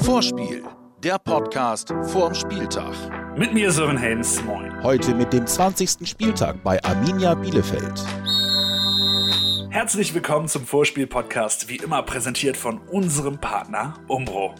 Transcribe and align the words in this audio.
Vorspiel, 0.00 0.64
der 1.04 1.18
Podcast 1.18 1.92
vorm 2.04 2.34
Spieltag. 2.34 2.94
Mit 3.36 3.52
mir 3.52 3.70
Sören 3.70 3.98
Helms, 3.98 4.42
moin. 4.44 4.82
Heute 4.82 5.14
mit 5.14 5.34
dem 5.34 5.46
20. 5.46 6.08
Spieltag 6.08 6.62
bei 6.62 6.82
Arminia 6.82 7.34
Bielefeld. 7.34 8.02
Herzlich 9.68 10.14
willkommen 10.14 10.48
zum 10.48 10.64
Vorspiel-Podcast, 10.66 11.68
wie 11.68 11.76
immer 11.76 12.02
präsentiert 12.02 12.56
von 12.56 12.78
unserem 12.88 13.38
Partner 13.38 13.94
Umbro. 14.08 14.54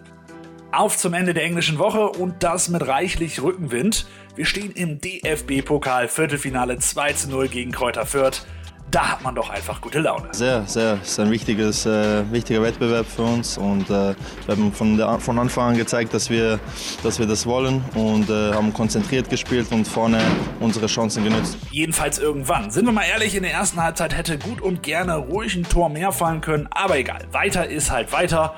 Auf 0.71 0.99
zum 0.99 1.15
Ende 1.15 1.33
der 1.33 1.45
englischen 1.45 1.79
Woche 1.79 2.11
und 2.11 2.43
das 2.43 2.69
mit 2.69 2.87
reichlich 2.87 3.43
Rückenwind. 3.43 4.07
Wir 4.35 4.45
stehen 4.45 4.73
im 4.73 5.01
DFB-Pokal 5.01 6.09
Viertelfinale 6.09 6.79
2 6.79 7.13
zu 7.15 7.31
0 7.31 7.49
gegen 7.49 7.73
Kräuter 7.73 8.05
Fürth 8.05 8.47
da 8.93 9.13
hat 9.13 9.23
man 9.23 9.35
doch 9.35 9.51
einfach 9.51 9.81
gute 9.81 10.01
Laune. 10.01 10.29
Sehr, 10.33 10.65
sehr. 10.67 10.99
Es 11.03 11.13
ist 11.13 11.21
ein 11.21 11.31
wichtiges, 11.31 11.87
äh, 11.87 12.31
wichtiger 12.31 12.63
Wettbewerb 12.63 13.07
für 13.07 13.23
uns 13.23 13.57
und 13.57 13.89
äh, 13.89 14.15
wir 14.15 14.17
haben 14.49 14.73
von, 14.73 14.97
der, 14.97 15.19
von 15.19 15.39
Anfang 15.39 15.71
an 15.71 15.77
gezeigt, 15.77 16.13
dass 16.15 16.29
wir, 16.31 16.61
dass 17.03 17.19
wir 17.19 17.27
das 17.27 17.47
wollen 17.47 17.83
und 17.95 18.29
äh, 18.29 18.53
haben 18.53 18.73
konzentriert 18.73 19.31
gespielt 19.31 19.73
und 19.73 19.89
vorne 19.89 20.21
unsere 20.61 20.87
Chancen 20.87 21.25
genutzt. 21.25 21.57
Jedenfalls 21.71 22.19
irgendwann. 22.19 22.71
Sind 22.71 22.85
wir 22.85 22.93
mal 22.93 23.05
ehrlich, 23.05 23.35
in 23.35 23.43
der 23.43 23.53
ersten 23.53 23.83
Halbzeit 23.83 24.17
hätte 24.17 24.39
gut 24.39 24.61
und 24.61 24.83
gerne 24.83 25.17
ruhig 25.17 25.57
ein 25.57 25.65
Tor 25.65 25.89
mehr 25.89 26.13
fallen 26.13 26.43
können, 26.43 26.69
aber 26.71 26.99
egal. 26.99 27.23
Weiter 27.33 27.67
ist 27.67 27.91
halt 27.91 28.13
weiter. 28.13 28.55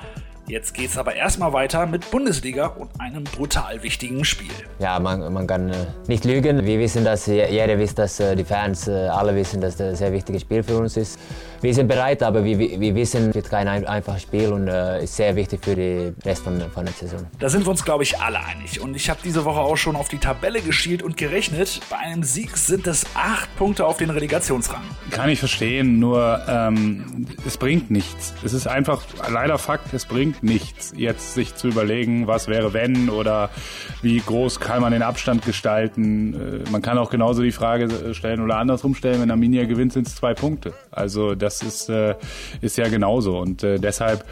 Jetzt 0.47 0.75
geht's 0.75 0.95
aber 0.95 1.15
erstmal 1.15 1.53
weiter 1.53 1.87
mit 1.87 2.11
Bundesliga 2.11 2.67
und 2.67 2.89
einem 2.99 3.23
brutal 3.23 3.81
wichtigen 3.81 4.23
Spiel. 4.23 4.51
Ja, 4.77 4.99
man, 4.99 5.33
man 5.33 5.47
kann 5.47 5.69
äh, 5.69 5.73
nicht 6.07 6.23
lügen. 6.23 6.63
Wir 6.63 6.77
wissen, 6.77 7.03
dass 7.03 7.25
jeder 7.25 7.79
weiß, 7.79 7.95
dass 7.95 8.19
äh, 8.19 8.35
die 8.35 8.43
Fans 8.43 8.87
äh, 8.87 9.07
alle 9.07 9.35
wissen, 9.35 9.59
dass 9.59 9.75
das 9.75 9.89
ein 9.89 9.95
sehr 9.95 10.11
wichtiges 10.11 10.43
Spiel 10.43 10.61
für 10.61 10.77
uns 10.77 10.97
ist. 10.97 11.19
Wir 11.61 11.73
sind 11.73 11.87
bereit, 11.87 12.21
aber 12.21 12.43
wir, 12.43 12.59
wir 12.59 12.93
wissen, 12.93 13.29
es 13.29 13.35
wird 13.35 13.49
kein 13.49 13.67
einfaches 13.67 14.21
Spiel 14.21 14.53
und 14.53 14.67
äh, 14.67 15.03
ist 15.03 15.15
sehr 15.15 15.35
wichtig 15.35 15.61
für 15.63 15.75
den 15.75 16.15
Rest 16.23 16.43
von, 16.43 16.61
von 16.69 16.85
der 16.85 16.93
Saison. 16.93 17.25
Da 17.39 17.49
sind 17.49 17.65
wir 17.65 17.71
uns, 17.71 17.83
glaube 17.83 18.03
ich, 18.03 18.19
alle 18.19 18.39
einig. 18.39 18.79
Und 18.79 18.95
ich 18.95 19.09
habe 19.09 19.19
diese 19.23 19.45
Woche 19.45 19.61
auch 19.61 19.77
schon 19.77 19.95
auf 19.95 20.09
die 20.09 20.19
Tabelle 20.19 20.61
geschielt 20.61 21.01
und 21.01 21.17
gerechnet. 21.17 21.79
Bei 21.89 21.97
einem 21.97 22.21
Sieg 22.21 22.55
sind 22.55 22.85
es 22.85 23.03
acht 23.15 23.49
Punkte 23.57 23.87
auf 23.87 23.97
den 23.97 24.11
Relegationsrang. 24.11 24.83
Kann 25.09 25.27
ich 25.29 25.39
verstehen, 25.39 25.97
nur 25.97 26.39
ähm, 26.47 27.25
es 27.47 27.57
bringt 27.57 27.89
nichts. 27.89 28.35
Es 28.43 28.53
ist 28.53 28.67
einfach 28.67 29.01
leider 29.27 29.57
Fakt, 29.57 29.91
es 29.91 30.05
bringt 30.05 30.34
nichts, 30.41 30.93
jetzt 30.95 31.33
sich 31.33 31.55
zu 31.55 31.67
überlegen, 31.67 32.27
was 32.27 32.47
wäre 32.47 32.73
wenn 32.73 33.09
oder 33.09 33.49
wie 34.01 34.17
groß 34.17 34.59
kann 34.59 34.81
man 34.81 34.91
den 34.91 35.01
Abstand 35.01 35.45
gestalten. 35.45 36.63
Äh, 36.65 36.69
man 36.71 36.81
kann 36.81 36.97
auch 36.97 37.09
genauso 37.09 37.41
die 37.41 37.51
Frage 37.51 38.13
stellen 38.13 38.41
oder 38.41 38.57
andersrum 38.57 38.95
stellen, 38.95 39.21
wenn 39.21 39.31
Arminia 39.31 39.65
gewinnt, 39.65 39.93
sind 39.93 40.07
es 40.07 40.15
zwei 40.15 40.33
Punkte. 40.33 40.73
Also 40.91 41.35
das 41.35 41.61
ist, 41.61 41.89
äh, 41.89 42.15
ist 42.61 42.77
ja 42.77 42.87
genauso. 42.87 43.37
Und 43.37 43.63
äh, 43.63 43.79
deshalb 43.79 44.25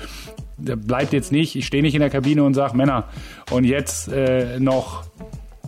bleibt 0.58 1.14
jetzt 1.14 1.32
nicht, 1.32 1.56
ich 1.56 1.66
stehe 1.66 1.84
nicht 1.84 1.96
in 1.96 2.02
der 2.02 2.10
Kabine 2.10 2.44
und 2.44 2.54
sage, 2.54 2.78
Männer, 2.78 3.06
und 3.52 3.66
jetzt 3.66 4.08
äh, 4.08 4.60
noch 4.60 5.04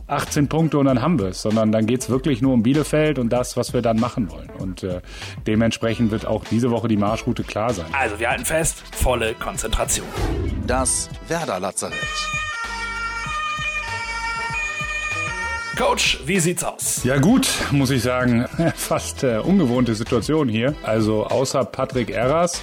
18 0.08 0.48
Punkte 0.48 0.78
und 0.78 0.86
dann 0.86 1.02
haben 1.02 1.20
wir 1.20 1.28
es, 1.28 1.42
sondern 1.42 1.72
dann 1.72 1.88
geht 1.88 2.02
es 2.02 2.09
wirklich 2.09 2.42
nur 2.42 2.53
um 2.53 2.64
Bielefeld 2.64 3.17
und 3.17 3.30
das, 3.30 3.58
was 3.58 3.73
wir 3.73 3.81
dann 3.81 4.00
machen 4.00 4.30
wollen. 4.30 4.50
Und 4.50 4.84
äh, 4.84 5.02
dementsprechend 5.47 6.12
wird 6.12 6.28
auch 6.28 6.44
diese 6.45 6.70
Woche 6.72 6.88
die 6.88 6.97
Marschroute 6.97 7.44
klar 7.44 7.73
sein. 7.73 7.88
Also 7.92 8.20
wir 8.20 8.30
halten 8.30 8.45
fest, 8.45 8.84
volle 8.92 9.34
Konzentration. 9.34 10.08
Das 10.67 11.09
Werder 11.28 11.59
Lazarett. 11.59 11.97
Coach, 15.78 16.19
wie 16.25 16.40
sieht's 16.40 16.64
aus? 16.64 17.03
Ja 17.03 17.17
gut, 17.17 17.50
muss 17.72 17.90
ich 17.90 18.02
sagen, 18.02 18.45
fast 18.75 19.23
äh, 19.23 19.40
ungewohnte 19.40 19.94
Situation 19.94 20.47
hier. 20.47 20.73
Also 20.84 21.25
außer 21.25 21.66
Patrick 21.66 22.12
Erras 22.12 22.62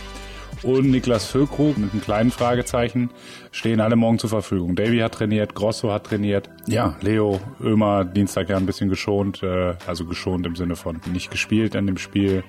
und 0.62 0.90
Niklas 0.90 1.26
Füllkrug 1.26 1.76
mit 1.78 1.92
einem 1.92 2.02
kleinen 2.02 2.30
Fragezeichen 2.30 3.10
stehen 3.50 3.80
alle 3.80 3.96
morgen 3.96 4.18
zur 4.18 4.30
Verfügung. 4.30 4.76
Davy 4.76 4.98
hat 4.98 5.14
trainiert, 5.14 5.54
Grosso 5.54 5.92
hat 5.92 6.04
trainiert. 6.04 6.50
Ja, 6.66 6.96
Leo, 7.00 7.40
Ömer, 7.60 8.04
Dienstag 8.04 8.48
ja 8.48 8.56
ein 8.56 8.66
bisschen 8.66 8.88
geschont, 8.88 9.42
äh, 9.42 9.74
also 9.86 10.04
geschont 10.04 10.46
im 10.46 10.56
Sinne 10.56 10.76
von 10.76 11.00
nicht 11.12 11.30
gespielt 11.30 11.74
in 11.74 11.86
dem 11.86 11.98
Spiel. 11.98 12.44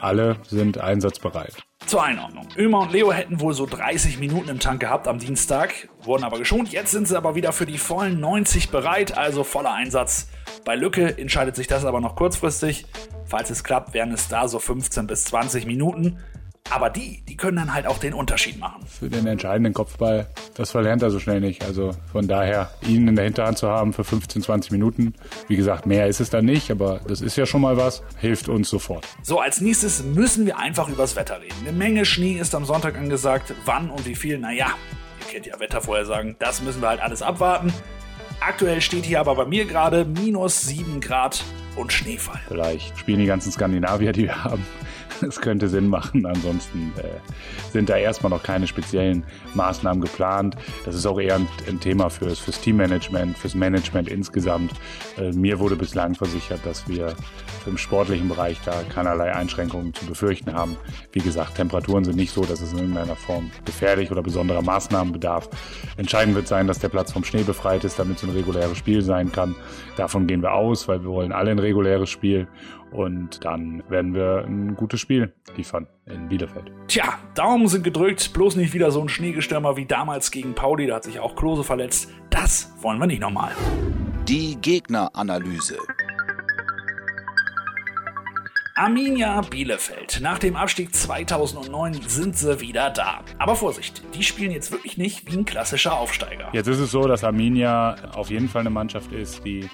Alle 0.00 0.36
sind 0.46 0.78
einsatzbereit. 0.78 1.54
Zur 1.86 2.04
Einordnung. 2.04 2.46
Ömer 2.56 2.80
und 2.80 2.92
Leo 2.92 3.12
hätten 3.12 3.40
wohl 3.40 3.52
so 3.52 3.66
30 3.66 4.18
Minuten 4.18 4.48
im 4.48 4.60
Tank 4.60 4.80
gehabt 4.80 5.08
am 5.08 5.18
Dienstag, 5.18 5.88
wurden 6.02 6.24
aber 6.24 6.38
geschont. 6.38 6.70
Jetzt 6.70 6.92
sind 6.92 7.08
sie 7.08 7.16
aber 7.16 7.34
wieder 7.34 7.52
für 7.52 7.66
die 7.66 7.78
vollen 7.78 8.20
90 8.20 8.70
bereit, 8.70 9.16
also 9.16 9.42
voller 9.42 9.72
Einsatz. 9.72 10.28
Bei 10.64 10.76
Lücke 10.76 11.18
entscheidet 11.18 11.56
sich 11.56 11.66
das 11.66 11.84
aber 11.84 12.00
noch 12.00 12.14
kurzfristig. 12.14 12.86
Falls 13.24 13.50
es 13.50 13.64
klappt, 13.64 13.94
wären 13.94 14.12
es 14.12 14.28
da 14.28 14.48
so 14.48 14.58
15 14.58 15.06
bis 15.06 15.24
20 15.24 15.66
Minuten. 15.66 16.18
Aber 16.70 16.90
die, 16.90 17.22
die 17.26 17.36
können 17.36 17.56
dann 17.56 17.74
halt 17.74 17.86
auch 17.86 17.98
den 17.98 18.14
Unterschied 18.14 18.58
machen. 18.58 18.84
Für 18.86 19.08
den 19.08 19.26
entscheidenden 19.26 19.72
Kopfball, 19.72 20.28
das 20.54 20.70
verlernt 20.70 21.02
er 21.02 21.10
so 21.10 21.18
schnell 21.18 21.40
nicht. 21.40 21.64
Also 21.64 21.92
von 22.12 22.28
daher, 22.28 22.70
ihn 22.86 23.08
in 23.08 23.16
der 23.16 23.24
Hinterhand 23.24 23.58
zu 23.58 23.68
haben 23.68 23.92
für 23.92 24.04
15, 24.04 24.42
20 24.42 24.72
Minuten, 24.72 25.14
wie 25.48 25.56
gesagt, 25.56 25.86
mehr 25.86 26.06
ist 26.06 26.20
es 26.20 26.30
dann 26.30 26.44
nicht, 26.44 26.70
aber 26.70 27.00
das 27.06 27.20
ist 27.20 27.36
ja 27.36 27.46
schon 27.46 27.60
mal 27.60 27.76
was, 27.76 28.02
hilft 28.18 28.48
uns 28.48 28.68
sofort. 28.68 29.06
So, 29.22 29.40
als 29.40 29.60
nächstes 29.60 30.04
müssen 30.04 30.46
wir 30.46 30.58
einfach 30.58 30.88
übers 30.88 31.16
Wetter 31.16 31.40
reden. 31.40 31.54
Eine 31.60 31.72
Menge 31.72 32.04
Schnee 32.04 32.38
ist 32.38 32.54
am 32.54 32.64
Sonntag 32.64 32.96
angesagt. 32.98 33.54
Wann 33.64 33.90
und 33.90 34.06
wie 34.06 34.14
viel, 34.14 34.38
naja, 34.38 34.68
ihr 35.20 35.32
kennt 35.32 35.46
ja 35.46 35.58
Wettervorhersagen, 35.58 36.36
das 36.38 36.62
müssen 36.62 36.82
wir 36.82 36.88
halt 36.88 37.00
alles 37.00 37.22
abwarten. 37.22 37.72
Aktuell 38.40 38.80
steht 38.80 39.04
hier 39.04 39.20
aber 39.20 39.34
bei 39.34 39.46
mir 39.46 39.64
gerade 39.64 40.04
minus 40.04 40.62
7 40.62 41.00
Grad 41.00 41.42
und 41.74 41.92
Schneefall. 41.92 42.40
Vielleicht 42.46 42.96
spielen 42.98 43.18
die 43.18 43.26
ganzen 43.26 43.50
Skandinavier, 43.50 44.12
die 44.12 44.24
wir 44.24 44.44
haben, 44.44 44.64
es 45.22 45.40
könnte 45.40 45.68
Sinn 45.68 45.88
machen. 45.88 46.26
Ansonsten 46.26 46.92
äh, 46.98 47.70
sind 47.70 47.88
da 47.88 47.96
erstmal 47.96 48.30
noch 48.30 48.42
keine 48.42 48.66
speziellen 48.66 49.24
Maßnahmen 49.54 50.02
geplant. 50.02 50.56
Das 50.84 50.94
ist 50.94 51.06
auch 51.06 51.20
eher 51.20 51.36
ein, 51.36 51.48
ein 51.68 51.80
Thema 51.80 52.10
fürs, 52.10 52.38
fürs 52.38 52.60
Teammanagement, 52.60 53.36
fürs 53.36 53.54
Management 53.54 54.08
insgesamt. 54.08 54.72
Äh, 55.16 55.32
mir 55.32 55.58
wurde 55.58 55.76
bislang 55.76 56.14
versichert, 56.14 56.60
dass 56.64 56.88
wir 56.88 57.14
im 57.66 57.76
sportlichen 57.76 58.28
Bereich 58.28 58.58
da 58.64 58.82
keinerlei 58.88 59.34
Einschränkungen 59.34 59.92
zu 59.94 60.06
befürchten 60.06 60.54
haben. 60.54 60.76
Wie 61.12 61.20
gesagt, 61.20 61.56
Temperaturen 61.56 62.04
sind 62.04 62.16
nicht 62.16 62.32
so, 62.32 62.44
dass 62.44 62.60
es 62.60 62.72
in 62.72 62.78
irgendeiner 62.78 63.16
Form 63.16 63.50
gefährlich 63.64 64.10
oder 64.10 64.22
besonderer 64.22 64.62
Maßnahmen 64.62 65.12
bedarf. 65.12 65.48
Entscheidend 65.96 66.34
wird 66.34 66.48
sein, 66.48 66.66
dass 66.66 66.78
der 66.78 66.88
Platz 66.88 67.12
vom 67.12 67.24
Schnee 67.24 67.42
befreit 67.42 67.84
ist, 67.84 67.98
damit 67.98 68.18
es 68.18 68.24
ein 68.24 68.30
reguläres 68.30 68.78
Spiel 68.78 69.02
sein 69.02 69.30
kann. 69.32 69.54
Davon 69.96 70.26
gehen 70.26 70.42
wir 70.42 70.52
aus, 70.52 70.88
weil 70.88 71.02
wir 71.02 71.10
wollen 71.10 71.32
alle 71.32 71.50
ein 71.50 71.58
reguläres 71.58 72.08
Spiel. 72.08 72.48
Und 72.90 73.44
dann 73.44 73.82
werden 73.88 74.14
wir 74.14 74.44
ein 74.46 74.74
gutes 74.74 75.00
Spiel 75.00 75.07
liefern 75.08 75.86
in 76.06 76.28
Bielefeld. 76.28 76.70
Tja, 76.86 77.18
Daumen 77.34 77.68
sind 77.68 77.84
gedrückt, 77.84 78.32
bloß 78.32 78.56
nicht 78.56 78.72
wieder 78.74 78.90
so 78.90 79.00
ein 79.00 79.08
Schneegestürmer 79.08 79.76
wie 79.76 79.86
damals 79.86 80.30
gegen 80.30 80.54
Pauli, 80.54 80.86
da 80.86 80.96
hat 80.96 81.04
sich 81.04 81.20
auch 81.20 81.36
Klose 81.36 81.64
verletzt. 81.64 82.10
Das 82.30 82.72
wollen 82.80 82.98
wir 82.98 83.06
nicht 83.06 83.20
nochmal. 83.20 83.52
Die 84.28 84.56
Gegneranalyse. 84.60 85.78
Arminia 88.78 89.40
Bielefeld. 89.40 90.20
Nach 90.22 90.38
dem 90.38 90.54
Abstieg 90.54 90.94
2009 90.94 91.94
sind 92.06 92.36
sie 92.38 92.60
wieder 92.60 92.90
da. 92.90 93.24
Aber 93.36 93.56
Vorsicht, 93.56 94.02
die 94.14 94.22
spielen 94.22 94.52
jetzt 94.52 94.70
wirklich 94.70 94.96
nicht 94.96 95.28
wie 95.28 95.36
ein 95.36 95.44
klassischer 95.44 95.98
Aufsteiger. 95.98 96.48
Jetzt 96.52 96.68
ist 96.68 96.78
es 96.78 96.92
so, 96.92 97.08
dass 97.08 97.24
Arminia 97.24 97.96
auf 98.14 98.30
jeden 98.30 98.48
Fall 98.48 98.60
eine 98.60 98.70
Mannschaft 98.70 99.10
ist, 99.10 99.44
die 99.44 99.68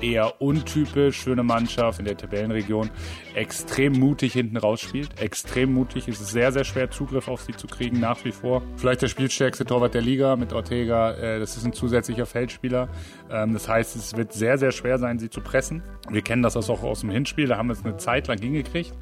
eher 0.00 0.40
untypisch 0.40 1.26
eine 1.26 1.42
Mannschaft 1.42 1.98
in 1.98 2.04
der 2.04 2.16
Tabellenregion 2.16 2.90
extrem 3.34 3.92
mutig 3.92 4.32
hinten 4.32 4.56
rausspielt. 4.56 5.20
Extrem 5.20 5.72
mutig. 5.72 6.08
Es 6.08 6.20
ist 6.20 6.30
sehr, 6.30 6.52
sehr 6.52 6.64
schwer, 6.64 6.90
Zugriff 6.90 7.28
auf 7.28 7.42
sie 7.42 7.52
zu 7.52 7.66
kriegen, 7.66 8.00
nach 8.00 8.24
wie 8.24 8.32
vor. 8.32 8.62
Vielleicht 8.76 9.02
der 9.02 9.08
spielstärkste 9.08 9.64
Torwart 9.64 9.94
der 9.94 10.02
Liga 10.02 10.36
mit 10.36 10.52
Ortega. 10.52 11.12
Äh, 11.12 11.40
das 11.40 11.56
ist 11.56 11.64
ein 11.64 11.72
zusätzlicher 11.72 12.26
Feldspieler. 12.26 12.88
Ähm, 13.30 13.52
das 13.52 13.68
heißt, 13.68 13.96
es 13.96 14.16
wird 14.16 14.32
sehr, 14.32 14.58
sehr 14.58 14.72
schwer 14.72 14.98
sein, 14.98 15.18
sie 15.18 15.30
zu 15.30 15.40
pressen. 15.40 15.82
Wir 16.10 16.22
kennen 16.22 16.42
das 16.42 16.56
auch 16.56 16.82
aus 16.82 17.00
dem 17.00 17.10
Hinspiel. 17.10 17.48
Da 17.48 17.56
haben 17.56 17.68
wir 17.68 17.72
es 17.72 17.84
eine 17.84 17.96
Zeit 17.96 18.28
lang 18.28 18.38
hingekriegt. 18.38 18.92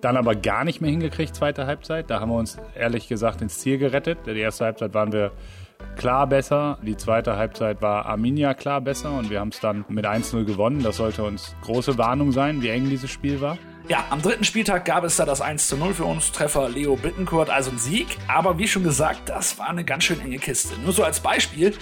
Dann 0.00 0.16
aber 0.16 0.34
gar 0.34 0.64
nicht 0.64 0.80
mehr 0.80 0.90
hingekriegt, 0.90 1.34
zweite 1.34 1.66
Halbzeit. 1.66 2.10
Da 2.10 2.20
haben 2.20 2.30
wir 2.30 2.38
uns 2.38 2.58
ehrlich 2.74 3.08
gesagt 3.08 3.42
ins 3.42 3.58
Ziel 3.58 3.78
gerettet. 3.78 4.18
Die 4.26 4.38
erste 4.38 4.64
Halbzeit 4.64 4.94
waren 4.94 5.12
wir 5.12 5.32
klar 5.96 6.26
besser. 6.26 6.78
Die 6.82 6.96
zweite 6.96 7.36
Halbzeit 7.36 7.82
war 7.82 8.06
Arminia 8.06 8.54
klar 8.54 8.80
besser 8.80 9.12
und 9.12 9.30
wir 9.30 9.40
haben 9.40 9.50
es 9.50 9.60
dann 9.60 9.84
mit 9.88 10.06
1-0 10.06 10.44
gewonnen. 10.44 10.82
Das 10.82 10.96
sollte 10.96 11.24
uns 11.24 11.54
große 11.62 11.98
Warnung 11.98 12.32
sein, 12.32 12.62
wie 12.62 12.68
eng 12.68 12.88
dieses 12.88 13.10
Spiel 13.10 13.40
war. 13.40 13.58
Ja, 13.88 14.04
am 14.10 14.22
dritten 14.22 14.44
Spieltag 14.44 14.84
gab 14.84 15.04
es 15.04 15.16
da 15.16 15.24
das 15.24 15.40
1 15.40 15.76
0 15.76 15.94
für 15.94 16.04
uns, 16.04 16.30
Treffer 16.32 16.68
Leo 16.68 16.96
Bittencourt, 16.96 17.50
also 17.50 17.70
ein 17.70 17.78
Sieg. 17.78 18.06
Aber 18.28 18.58
wie 18.58 18.68
schon 18.68 18.84
gesagt, 18.84 19.28
das 19.28 19.58
war 19.58 19.68
eine 19.68 19.84
ganz 19.84 20.04
schön 20.04 20.20
enge 20.20 20.38
Kiste. 20.38 20.74
Nur 20.84 20.92
so 20.92 21.02
als 21.02 21.20
Beispiel, 21.20 21.74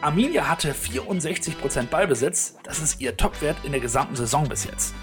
Arminia 0.00 0.48
hatte 0.48 0.72
64% 0.72 1.86
Ballbesitz, 1.86 2.56
das 2.64 2.80
ist 2.80 3.00
ihr 3.00 3.16
Topwert 3.16 3.58
in 3.62 3.70
der 3.70 3.80
gesamten 3.80 4.16
Saison 4.16 4.48
bis 4.48 4.64
jetzt. 4.64 4.94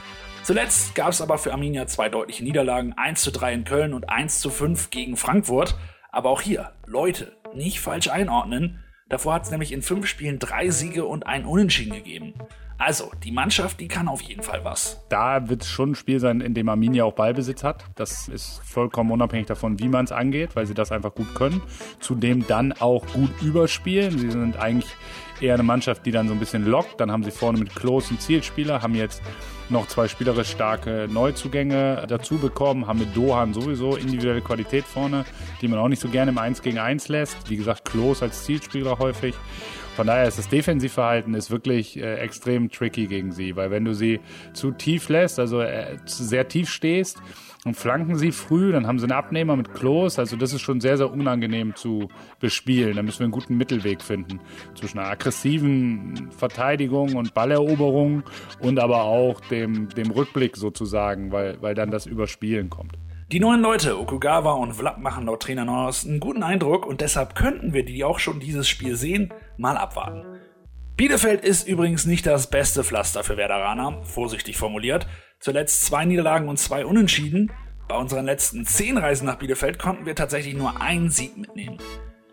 Zuletzt 0.43 0.95
gab 0.95 1.09
es 1.09 1.21
aber 1.21 1.37
für 1.37 1.53
Arminia 1.53 1.87
zwei 1.87 2.09
deutliche 2.09 2.43
Niederlagen, 2.43 2.93
1 2.97 3.21
zu 3.21 3.31
3 3.31 3.53
in 3.53 3.63
Köln 3.63 3.93
und 3.93 4.09
1 4.09 4.39
zu 4.39 4.49
5 4.49 4.89
gegen 4.89 5.15
Frankfurt. 5.15 5.77
Aber 6.11 6.29
auch 6.29 6.41
hier, 6.41 6.73
Leute, 6.85 7.37
nicht 7.53 7.79
falsch 7.79 8.09
einordnen. 8.09 8.83
Davor 9.09 9.33
hat 9.33 9.43
es 9.43 9.51
nämlich 9.51 9.71
in 9.71 9.81
fünf 9.81 10.05
Spielen 10.05 10.39
drei 10.39 10.69
Siege 10.69 11.05
und 11.05 11.25
ein 11.25 11.45
Unentschieden 11.45 11.93
gegeben. 11.93 12.33
Also, 12.77 13.11
die 13.25 13.31
Mannschaft, 13.31 13.81
die 13.81 13.89
kann 13.89 14.07
auf 14.07 14.21
jeden 14.21 14.41
Fall 14.41 14.63
was. 14.63 15.03
Da 15.09 15.49
wird 15.49 15.63
es 15.63 15.67
schon 15.67 15.91
ein 15.91 15.95
Spiel 15.95 16.21
sein, 16.21 16.39
in 16.39 16.53
dem 16.53 16.69
Arminia 16.69 17.03
auch 17.03 17.13
Ballbesitz 17.13 17.61
hat. 17.61 17.83
Das 17.95 18.29
ist 18.29 18.61
vollkommen 18.63 19.11
unabhängig 19.11 19.47
davon, 19.47 19.79
wie 19.79 19.89
man 19.89 20.05
es 20.05 20.13
angeht, 20.13 20.55
weil 20.55 20.65
sie 20.65 20.75
das 20.75 20.93
einfach 20.93 21.13
gut 21.13 21.35
können. 21.35 21.61
Zudem 21.99 22.47
dann 22.47 22.71
auch 22.71 23.05
gut 23.07 23.31
überspielen. 23.41 24.17
Sie 24.17 24.31
sind 24.31 24.57
eigentlich 24.57 24.89
eher 25.41 25.53
eine 25.53 25.63
Mannschaft, 25.63 26.05
die 26.05 26.11
dann 26.11 26.27
so 26.27 26.33
ein 26.33 26.39
bisschen 26.39 26.65
lockt. 26.65 26.99
Dann 26.99 27.11
haben 27.11 27.23
sie 27.23 27.31
vorne 27.31 27.59
mit 27.59 27.75
Klos 27.75 28.09
einen 28.09 28.19
Zielspieler, 28.19 28.81
haben 28.81 28.95
jetzt 28.95 29.21
noch 29.69 29.87
zwei 29.87 30.07
spielerisch 30.07 30.49
starke 30.49 31.07
Neuzugänge 31.09 32.05
dazu 32.07 32.37
bekommen, 32.37 32.87
haben 32.87 32.99
mit 32.99 33.15
Dohan 33.15 33.53
sowieso 33.53 33.95
individuelle 33.95 34.41
Qualität 34.41 34.85
vorne, 34.85 35.25
die 35.61 35.67
man 35.67 35.79
auch 35.79 35.87
nicht 35.87 36.01
so 36.01 36.09
gerne 36.09 36.31
im 36.31 36.37
1 36.37 36.61
gegen 36.61 36.79
1 36.79 37.07
lässt. 37.07 37.49
Wie 37.49 37.57
gesagt, 37.57 37.85
Klos 37.85 38.23
als 38.23 38.45
Zielspieler 38.45 38.97
häufig. 38.99 39.35
Von 39.95 40.07
daher 40.07 40.27
ist 40.29 40.39
das 40.39 40.47
Defensivverhalten 40.47 41.33
ist 41.33 41.51
wirklich 41.51 41.97
äh, 41.97 42.15
extrem 42.19 42.71
tricky 42.71 43.07
gegen 43.07 43.33
sie, 43.33 43.57
weil 43.57 43.69
wenn 43.69 43.83
du 43.83 43.93
sie 43.93 44.21
zu 44.53 44.71
tief 44.71 45.09
lässt, 45.09 45.39
also 45.39 45.59
äh, 45.59 45.97
sehr 46.05 46.47
tief 46.47 46.69
stehst, 46.69 47.17
und 47.65 47.75
flanken 47.75 48.15
sie 48.15 48.31
früh, 48.31 48.71
dann 48.71 48.87
haben 48.87 48.99
sie 48.99 49.05
einen 49.05 49.11
Abnehmer 49.11 49.55
mit 49.55 49.73
Klos. 49.73 50.17
Also 50.17 50.37
das 50.37 50.53
ist 50.53 50.61
schon 50.61 50.79
sehr, 50.79 50.97
sehr 50.97 51.11
unangenehm 51.11 51.75
zu 51.75 52.07
bespielen. 52.39 52.95
Da 52.95 53.03
müssen 53.03 53.19
wir 53.19 53.25
einen 53.25 53.31
guten 53.31 53.57
Mittelweg 53.57 54.01
finden 54.01 54.39
zwischen 54.75 54.99
einer 54.99 55.09
aggressiven 55.09 56.29
Verteidigung 56.31 57.15
und 57.15 57.33
Balleroberung 57.33 58.23
und 58.61 58.79
aber 58.79 59.03
auch 59.03 59.41
dem, 59.41 59.89
dem 59.89 60.11
Rückblick 60.11 60.55
sozusagen, 60.55 61.31
weil, 61.31 61.61
weil 61.61 61.75
dann 61.75 61.91
das 61.91 62.05
Überspielen 62.05 62.69
kommt. 62.69 62.93
Die 63.31 63.39
neuen 63.39 63.61
Leute, 63.61 63.99
Okugawa 63.99 64.53
und 64.53 64.73
Vlap, 64.73 64.97
machen 64.97 65.27
laut 65.27 65.43
Trainer 65.43 65.65
Norris 65.65 66.03
einen 66.03 66.19
guten 66.19 66.41
Eindruck 66.41 66.87
und 66.87 67.01
deshalb 67.01 67.35
könnten 67.35 67.73
wir, 67.73 67.85
die 67.85 68.03
auch 68.03 68.17
schon 68.17 68.39
dieses 68.39 68.67
Spiel 68.67 68.95
sehen, 68.95 69.31
mal 69.55 69.77
abwarten. 69.77 70.23
Bielefeld 70.99 71.45
ist 71.45 71.67
übrigens 71.67 72.05
nicht 72.05 72.25
das 72.25 72.49
beste 72.49 72.83
Pflaster 72.83 73.23
für 73.23 73.37
Werderaner, 73.37 74.01
vorsichtig 74.03 74.57
formuliert. 74.57 75.07
Zuletzt 75.39 75.85
zwei 75.85 76.03
Niederlagen 76.03 76.49
und 76.49 76.57
zwei 76.57 76.85
Unentschieden. 76.85 77.51
Bei 77.87 77.95
unseren 77.95 78.25
letzten 78.25 78.65
zehn 78.65 78.97
Reisen 78.97 79.25
nach 79.25 79.37
Bielefeld 79.37 79.79
konnten 79.79 80.05
wir 80.05 80.13
tatsächlich 80.13 80.53
nur 80.53 80.81
einen 80.81 81.09
Sieg 81.09 81.37
mitnehmen. 81.37 81.77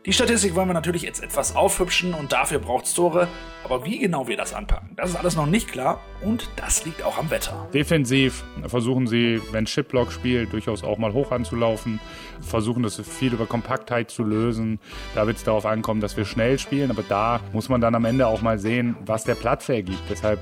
Die 0.07 0.13
Statistik 0.13 0.55
wollen 0.55 0.69
wir 0.69 0.75
natürlich 0.75 1.03
jetzt 1.03 1.21
etwas 1.21 1.57
aufhübschen 1.57 2.15
und 2.15 2.31
dafür 2.31 2.61
braucht 2.61 2.85
es 2.85 2.95
Tore. 2.95 3.27
Aber 3.65 3.85
wie 3.85 3.99
genau 3.99 4.29
wir 4.29 4.37
das 4.37 4.55
anpacken, 4.55 4.91
das 4.95 5.11
ist 5.11 5.17
alles 5.17 5.35
noch 5.35 5.47
nicht 5.47 5.67
klar 5.67 6.01
und 6.23 6.49
das 6.55 6.85
liegt 6.85 7.03
auch 7.03 7.19
am 7.19 7.29
Wetter. 7.31 7.69
Defensiv 7.75 8.45
versuchen 8.69 9.09
sie, 9.09 9.43
wenn 9.51 9.65
Chipblock 9.65 10.13
spielt, 10.13 10.53
durchaus 10.53 10.85
auch 10.85 10.99
mal 10.99 11.13
hoch 11.13 11.33
anzulaufen, 11.33 11.99
versuchen 12.41 12.85
das 12.85 13.01
viel 13.01 13.33
über 13.33 13.47
Kompaktheit 13.47 14.09
zu 14.13 14.23
lösen. 14.23 14.79
Da 15.17 15.27
wird 15.27 15.39
es 15.39 15.43
darauf 15.43 15.67
ankommen, 15.67 16.01
dass 16.01 16.17
wir 16.17 16.25
schnell 16.25 16.61
spielen, 16.61 16.93
aber 16.93 17.03
da 17.09 17.41
muss 17.53 17.69
man 17.69 17.81
dann 17.81 17.97
am 17.97 18.05
Ende 18.05 18.29
auch 18.29 18.43
mal 18.43 18.61
sehen, 18.61 18.95
was 19.05 19.25
der 19.25 19.35
Platz 19.35 19.69
ergibt. 19.69 20.09
Deshalb 20.09 20.41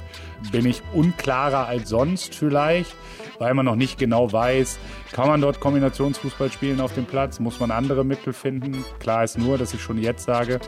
bin 0.53 0.67
ich 0.67 0.83
unklarer 0.93 1.67
als 1.67 1.89
sonst 1.89 2.35
vielleicht 2.35 2.95
weil 3.39 3.55
man 3.55 3.67
noch 3.67 3.77
nicht 3.77 3.99
genau 3.99 4.33
weiß, 4.33 4.79
kann 5.13 5.29
man 5.29 5.41
dort 5.41 5.61
Kombinationsfußball 5.61 6.51
spielen 6.51 6.81
auf 6.81 6.95
dem 6.95 7.05
Platz, 7.05 7.41
muss 7.41 7.61
man 7.61 7.71
andere 7.71 8.05
Mittel 8.05 8.33
finden. 8.33 8.85
Klar 9.01 9.25
ist 9.25 9.39
nur, 9.39 9.59
dass 9.59 9.75
ich 9.75 9.83
schon 9.83 9.99
jetzt 9.99 10.25
sage, 10.25 10.61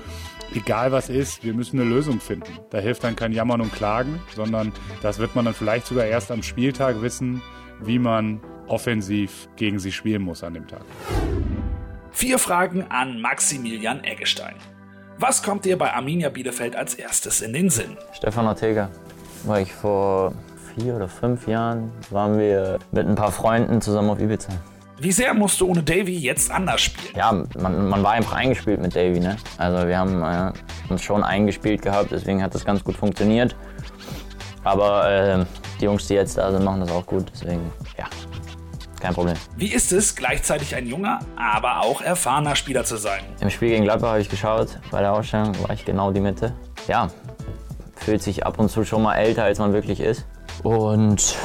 egal 0.54 0.92
was 0.92 1.08
ist, 1.08 1.44
wir 1.44 1.54
müssen 1.54 1.80
eine 1.80 1.88
Lösung 1.88 2.20
finden. 2.20 2.52
Da 2.70 2.78
hilft 2.78 3.04
dann 3.04 3.16
kein 3.16 3.32
Jammern 3.32 3.60
und 3.60 3.72
Klagen, 3.72 4.20
sondern 4.34 4.72
das 5.02 5.18
wird 5.18 5.34
man 5.34 5.44
dann 5.44 5.54
vielleicht 5.54 5.86
sogar 5.86 6.06
erst 6.06 6.30
am 6.30 6.42
Spieltag 6.42 7.02
wissen, 7.02 7.42
wie 7.80 7.98
man 7.98 8.40
offensiv 8.68 9.48
gegen 9.56 9.78
sie 9.78 9.92
spielen 9.92 10.22
muss 10.22 10.42
an 10.42 10.54
dem 10.54 10.66
Tag. 10.66 10.82
Vier 12.10 12.38
Fragen 12.38 12.82
an 12.88 13.20
Maximilian 13.20 14.02
Eggestein. 14.02 14.56
Was 15.18 15.42
kommt 15.42 15.64
dir 15.64 15.78
bei 15.78 15.92
Arminia 15.92 16.28
Bielefeld 16.28 16.76
als 16.76 16.94
erstes 16.94 17.40
in 17.40 17.52
den 17.52 17.70
Sinn? 17.70 17.96
Stefan 18.12 18.46
Ortega, 18.46 18.90
weil 19.44 19.62
ich 19.62 19.72
vor 19.72 20.32
vier 20.78 20.96
oder 20.96 21.08
fünf 21.08 21.48
Jahren 21.48 21.90
waren 22.10 22.38
wir 22.38 22.78
mit 22.92 23.06
ein 23.06 23.14
paar 23.14 23.32
Freunden 23.32 23.80
zusammen 23.80 24.10
auf 24.10 24.20
Ibiza. 24.20 24.52
Wie 24.98 25.12
sehr 25.12 25.34
musst 25.34 25.60
du 25.60 25.68
ohne 25.68 25.82
Davy 25.82 26.16
jetzt 26.16 26.50
anders 26.50 26.80
spielen? 26.80 27.14
Ja, 27.16 27.32
man, 27.58 27.88
man 27.88 28.02
war 28.02 28.12
einfach 28.12 28.34
eingespielt 28.34 28.80
mit 28.80 28.96
Davy. 28.96 29.20
Ne? 29.20 29.36
Also 29.58 29.86
wir 29.86 29.98
haben 29.98 30.22
äh, 30.22 30.52
uns 30.88 31.02
schon 31.02 31.22
eingespielt 31.22 31.82
gehabt, 31.82 32.10
deswegen 32.10 32.42
hat 32.42 32.54
das 32.54 32.64
ganz 32.64 32.82
gut 32.82 32.96
funktioniert. 32.96 33.54
Aber 34.64 35.10
äh, 35.10 35.44
die 35.80 35.84
Jungs, 35.84 36.06
die 36.06 36.14
jetzt 36.14 36.38
da 36.38 36.50
sind, 36.50 36.64
machen 36.64 36.80
das 36.80 36.90
auch 36.90 37.04
gut. 37.04 37.26
Deswegen, 37.32 37.70
ja, 37.98 38.06
kein 39.00 39.12
Problem. 39.12 39.36
Wie 39.56 39.72
ist 39.72 39.92
es, 39.92 40.16
gleichzeitig 40.16 40.74
ein 40.74 40.86
junger, 40.86 41.20
aber 41.36 41.82
auch 41.82 42.00
erfahrener 42.00 42.56
Spieler 42.56 42.84
zu 42.84 42.96
sein? 42.96 43.20
Im 43.40 43.50
Spiel 43.50 43.68
gegen 43.70 43.84
Gladbach 43.84 44.10
habe 44.10 44.20
ich 44.20 44.30
geschaut. 44.30 44.78
Bei 44.90 45.00
der 45.00 45.12
Ausstellung 45.12 45.52
war 45.62 45.70
ich 45.70 45.84
genau 45.84 46.10
die 46.10 46.20
Mitte. 46.20 46.54
Ja, 46.88 47.08
fühlt 47.96 48.22
sich 48.22 48.46
ab 48.46 48.58
und 48.58 48.70
zu 48.70 48.84
schon 48.84 49.02
mal 49.02 49.14
älter, 49.14 49.44
als 49.44 49.58
man 49.58 49.74
wirklich 49.74 50.00
ist. 50.00 50.26
Und 50.62 51.20
es 51.20 51.36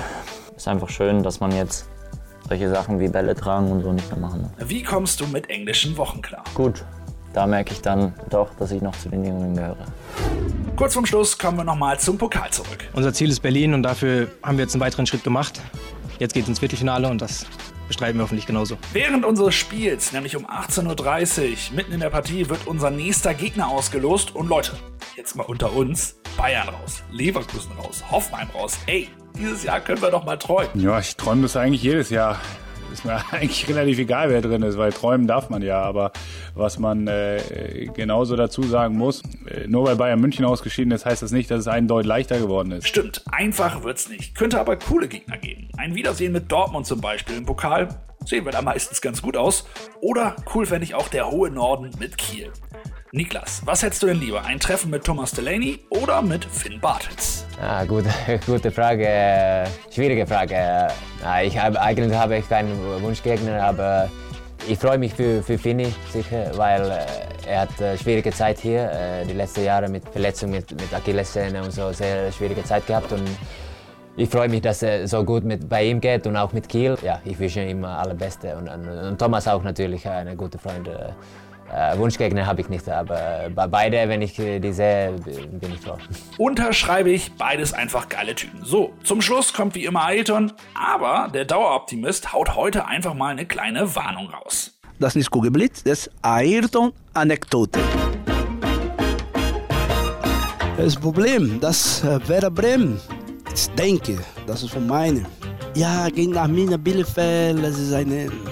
ist 0.57 0.67
einfach 0.67 0.89
schön, 0.89 1.23
dass 1.23 1.39
man 1.39 1.51
jetzt 1.51 1.87
solche 2.47 2.69
Sachen 2.69 2.99
wie 2.99 3.07
Bälle 3.07 3.35
tragen 3.35 3.71
und 3.71 3.81
so 3.81 3.93
nicht 3.93 4.09
mehr 4.11 4.19
machen 4.19 4.41
muss. 4.41 4.69
Wie 4.69 4.83
kommst 4.83 5.21
du 5.21 5.27
mit 5.27 5.49
englischen 5.49 5.95
Wochen 5.97 6.21
klar? 6.21 6.43
Gut, 6.53 6.83
da 7.33 7.47
merke 7.47 7.73
ich 7.73 7.81
dann 7.81 8.13
doch, 8.29 8.53
dass 8.55 8.71
ich 8.71 8.81
noch 8.81 8.97
zu 8.97 9.09
den 9.09 9.23
Jungen 9.23 9.55
gehöre. 9.55 9.85
Kurz 10.75 10.93
vorm 10.93 11.05
Schluss 11.05 11.37
kommen 11.37 11.57
wir 11.57 11.63
nochmal 11.63 11.99
zum 11.99 12.17
Pokal 12.17 12.49
zurück. 12.49 12.89
Unser 12.93 13.13
Ziel 13.13 13.29
ist 13.29 13.41
Berlin 13.41 13.73
und 13.73 13.83
dafür 13.83 14.27
haben 14.43 14.57
wir 14.57 14.63
jetzt 14.63 14.73
einen 14.73 14.81
weiteren 14.81 15.05
Schritt 15.05 15.23
gemacht. 15.23 15.61
Jetzt 16.19 16.33
geht 16.33 16.43
es 16.43 16.49
ins 16.49 16.59
Viertelfinale 16.59 17.07
und 17.07 17.21
das 17.21 17.45
bestreiten 17.87 18.17
wir 18.17 18.23
hoffentlich 18.23 18.47
genauso. 18.47 18.77
Während 18.93 19.25
unseres 19.25 19.55
Spiels, 19.55 20.11
nämlich 20.11 20.35
um 20.35 20.45
18.30 20.45 21.41
Uhr, 21.69 21.75
mitten 21.75 21.91
in 21.91 21.99
der 21.99 22.09
Partie, 22.09 22.49
wird 22.49 22.67
unser 22.67 22.89
nächster 22.89 23.33
Gegner 23.33 23.69
ausgelost. 23.69 24.35
Und 24.35 24.47
Leute, 24.47 24.73
jetzt 25.15 25.35
mal 25.35 25.43
unter 25.43 25.73
uns, 25.73 26.20
Bayern 26.37 26.69
raus, 26.69 27.03
Leverkusen 27.11 27.71
raus, 27.73 28.03
Hoffenheim 28.09 28.49
raus. 28.51 28.77
Ey, 28.85 29.09
dieses 29.37 29.63
Jahr 29.63 29.79
können 29.79 30.01
wir 30.01 30.11
doch 30.11 30.25
mal 30.25 30.37
träumen. 30.37 30.69
Ja, 30.75 30.99
ich 30.99 31.15
träume 31.15 31.43
das 31.43 31.55
eigentlich 31.55 31.83
jedes 31.83 32.09
Jahr. 32.09 32.39
Ist 32.91 33.05
mir 33.05 33.21
eigentlich 33.31 33.67
relativ 33.67 33.99
egal, 33.99 34.29
wer 34.29 34.41
drin 34.41 34.61
ist, 34.63 34.77
weil 34.77 34.91
träumen 34.91 35.27
darf 35.27 35.49
man 35.49 35.61
ja. 35.61 35.81
Aber 35.81 36.11
was 36.55 36.79
man 36.79 37.07
äh, 37.07 37.89
genauso 37.93 38.35
dazu 38.35 38.63
sagen 38.63 38.97
muss, 38.97 39.23
äh, 39.47 39.67
nur 39.67 39.85
weil 39.85 39.95
Bayern 39.95 40.19
München 40.19 40.45
ausgeschieden 40.45 40.91
ist, 40.91 41.05
heißt 41.05 41.21
das 41.21 41.31
nicht, 41.31 41.49
dass 41.49 41.61
es 41.61 41.67
einen 41.67 41.87
Deut 41.87 42.05
leichter 42.05 42.39
geworden 42.39 42.71
ist. 42.71 42.87
Stimmt, 42.87 43.23
einfach 43.31 43.83
wird's 43.83 44.09
nicht. 44.09 44.35
Könnte 44.35 44.59
aber 44.59 44.77
coole 44.77 45.07
Gegner 45.07 45.37
geben. 45.37 45.69
Ein 45.77 45.95
Wiedersehen 45.95 46.33
mit 46.33 46.51
Dortmund 46.51 46.85
zum 46.85 47.01
Beispiel 47.01 47.37
im 47.37 47.45
Pokal 47.45 47.89
sehen 48.25 48.45
wir 48.45 48.51
da 48.51 48.61
meistens 48.61 49.01
ganz 49.01 49.21
gut 49.21 49.37
aus. 49.37 49.65
Oder 49.99 50.35
cool 50.53 50.65
fände 50.65 50.83
ich 50.83 50.95
auch 50.95 51.07
der 51.07 51.29
hohe 51.29 51.49
Norden 51.49 51.91
mit 51.99 52.17
Kiel. 52.17 52.51
Niklas, 53.13 53.61
was 53.65 53.83
hättest 53.83 54.03
du 54.03 54.07
denn 54.07 54.19
lieber? 54.19 54.45
Ein 54.45 54.59
Treffen 54.59 54.89
mit 54.89 55.03
Thomas 55.03 55.31
Delaney 55.31 55.79
oder 55.89 56.21
mit 56.21 56.45
Finn 56.45 56.79
Bartels? 56.79 57.45
Ah, 57.63 57.85
gute, 57.85 58.09
gute 58.47 58.71
Frage. 58.71 59.65
Schwierige 59.91 60.25
Frage. 60.25 60.87
Ich 61.43 61.55
habe, 61.59 61.79
eigentlich 61.79 62.17
habe 62.17 62.37
ich 62.37 62.49
keinen 62.49 62.75
Wunschgegner, 63.03 63.61
aber 63.61 64.09
ich 64.67 64.79
freue 64.79 64.97
mich 64.97 65.13
für, 65.13 65.43
für 65.43 65.59
Finny 65.59 65.93
sicher, 66.11 66.51
weil 66.55 66.81
äh, 66.89 67.47
er 67.47 67.61
hat 67.61 67.69
eine 67.79 67.99
schwierige 67.99 68.31
Zeit 68.31 68.57
hier. 68.57 68.89
Äh, 68.91 69.27
die 69.27 69.33
letzten 69.33 69.63
Jahre 69.63 69.89
mit 69.89 70.09
Verletzungen, 70.09 70.53
mit, 70.53 70.71
mit 70.71 70.91
Achillessehne 70.91 71.61
und 71.61 71.71
so 71.71 71.91
sehr 71.91 72.31
schwierige 72.31 72.63
Zeit 72.63 72.87
gehabt. 72.87 73.11
Und 73.11 73.29
ich 74.17 74.27
freue 74.27 74.49
mich, 74.49 74.61
dass 74.61 74.81
es 74.81 75.11
so 75.11 75.23
gut 75.23 75.43
mit, 75.43 75.69
bei 75.69 75.83
ihm 75.83 76.01
geht 76.01 76.25
und 76.25 76.37
auch 76.37 76.53
mit 76.53 76.67
Kiel. 76.67 76.97
Ja, 77.03 77.21
ich 77.25 77.37
wünsche 77.37 77.63
ihm 77.63 77.85
alles 77.85 78.17
Beste 78.17 78.55
und, 78.55 78.69
und, 78.69 78.87
und 78.87 79.19
Thomas 79.19 79.47
auch 79.47 79.61
natürlich, 79.61 80.07
ein 80.07 80.35
guter 80.35 80.57
Freund. 80.57 80.89
Äh, 81.71 81.93
äh, 81.93 81.97
Wunschgegner 81.97 82.45
habe 82.45 82.61
ich 82.61 82.69
nicht, 82.69 82.87
aber 82.89 83.49
bei 83.53 83.67
beide, 83.67 84.07
wenn 84.09 84.21
ich 84.21 84.35
die 84.35 84.73
sehe, 84.73 85.13
bin 85.13 85.73
ich 85.73 85.79
froh. 85.81 85.97
Unterschreibe 86.37 87.11
ich 87.11 87.33
beides 87.33 87.73
einfach 87.73 88.09
geile 88.09 88.35
Typen. 88.35 88.63
So, 88.63 88.93
zum 89.03 89.21
Schluss 89.21 89.53
kommt 89.53 89.75
wie 89.75 89.85
immer 89.85 90.05
Ailton, 90.05 90.51
aber 90.73 91.29
der 91.33 91.45
Daueroptimist 91.45 92.33
haut 92.33 92.55
heute 92.55 92.85
einfach 92.85 93.13
mal 93.13 93.29
eine 93.29 93.45
kleine 93.45 93.95
Warnung 93.95 94.29
raus. 94.29 94.79
Das 94.99 95.09
ist 95.09 95.15
nicht 95.15 95.31
Kugelblitz, 95.31 95.83
das 95.83 96.07
ist 96.07 96.11
Ayrton-Anekdote. 96.21 97.79
Das 100.77 100.95
Problem, 100.95 101.59
dass 101.59 102.03
äh, 102.03 102.19
Werder 102.27 102.51
Bremen, 102.51 102.99
ich 103.53 103.69
denke, 103.71 104.17
das 104.47 104.63
ist 104.63 104.71
von 104.71 104.87
meinen, 104.87 105.25
ja, 105.75 106.09
gegen 106.09 106.35
Arminia 106.37 106.77
Bielefeld, 106.77 107.63
das 107.63 107.77
ist 107.77 107.93
eine 107.93 108.29
Ne? 108.29 108.50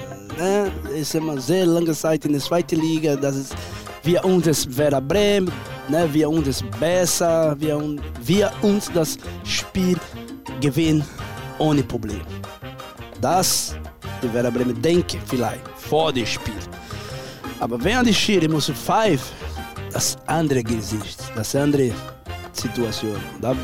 Ist 1.00 1.16
immer 1.16 1.40
sehr 1.40 1.66
lange 1.66 1.94
Zeit 1.94 2.26
in 2.26 2.34
der 2.34 2.42
zweiten 2.42 2.82
Liga. 2.82 3.16
Das 3.16 3.36
ist, 3.36 3.56
wir 4.04 4.24
uns 4.26 4.48
ist 4.48 4.78
Werder 4.78 5.00
Bremen, 5.00 5.50
ne? 5.88 6.08
wir 6.12 6.30
uns 6.30 6.48
ist 6.48 6.64
besser, 6.80 7.56
wir, 7.58 7.82
wir 8.22 8.52
uns 8.62 8.92
das 8.94 9.18
Spiel 9.46 9.98
gewinnen 10.60 11.06
ohne 11.58 11.84
Problem. 11.84 12.22
Das 13.22 13.76
die 14.22 14.34
Werder 14.34 14.52
Bremen 14.52 14.82
denken 14.82 15.22
vielleicht 15.26 15.66
vor 15.78 16.12
dem 16.12 16.26
Spiel. 16.26 16.54
Aber 17.62 17.82
wenn 17.82 18.04
die 18.04 18.14
Schiri 18.14 18.50
muss 18.50 18.70
pfeifen, 18.70 19.36
das 19.94 20.18
andere 20.26 20.64
Gesicht, 20.64 21.20
das 21.34 21.56
andere 21.56 21.92
Situation. 22.52 23.18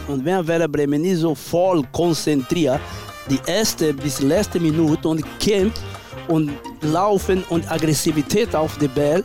Und 0.07 0.23
wenn 0.23 0.47
Werder 0.47 0.69
Bremen 0.69 1.01
nicht 1.01 1.17
so 1.17 1.35
voll 1.35 1.83
konzentriert, 1.91 2.79
die 3.29 3.39
erste 3.45 3.93
bis 3.93 4.21
letzte 4.21 4.59
Minute 4.59 5.07
und 5.07 5.23
kämpft 5.39 5.81
und 6.27 6.51
Laufen 6.85 7.43
und 7.49 7.69
Aggressivität 7.71 8.55
auf 8.55 8.77
den 8.77 8.93
Ball, 8.93 9.23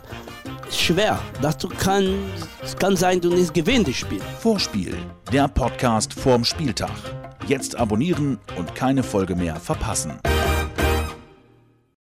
schwer. 0.71 1.19
Dass 1.41 1.57
du 1.57 1.69
kann, 1.69 2.13
es 2.63 2.75
kann 2.75 2.95
sein, 2.95 3.21
du 3.21 3.29
nicht 3.29 3.53
gewinnst 3.53 3.89
das 3.89 3.95
Spiel. 3.95 4.21
Vorspiel, 4.39 4.95
der 5.31 5.47
Podcast 5.47 6.13
vorm 6.13 6.43
Spieltag. 6.43 6.91
Jetzt 7.47 7.75
abonnieren 7.75 8.39
und 8.57 8.75
keine 8.75 9.03
Folge 9.03 9.35
mehr 9.35 9.55
verpassen. 9.55 10.19